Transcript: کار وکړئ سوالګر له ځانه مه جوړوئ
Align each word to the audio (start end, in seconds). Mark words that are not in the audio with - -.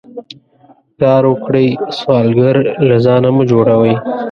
کار 0.99 1.23
وکړئ 1.31 1.67
سوالګر 1.99 2.55
له 2.87 2.95
ځانه 3.05 3.29
مه 3.35 3.43
جوړوئ 3.51 3.93